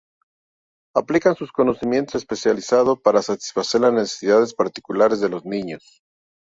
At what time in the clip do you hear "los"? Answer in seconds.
5.29-5.45